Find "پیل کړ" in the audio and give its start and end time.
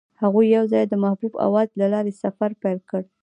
2.61-3.01